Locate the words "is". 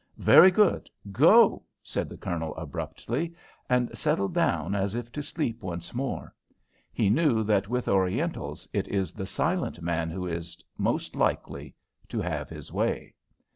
8.87-9.13, 10.25-10.57